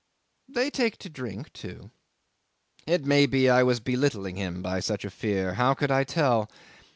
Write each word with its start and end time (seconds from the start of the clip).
They 0.49 0.71
take 0.71 0.97
to 0.97 1.09
drink 1.11 1.53
too. 1.53 1.91
It 2.87 3.05
may 3.05 3.27
be 3.27 3.51
I 3.51 3.61
was 3.61 3.79
belittling 3.79 4.35
him 4.35 4.63
by 4.63 4.79
such 4.79 5.05
a 5.05 5.11
fear. 5.11 5.53
How 5.53 5.75
could 5.75 5.91
I 5.91 6.03
tell? 6.05 6.49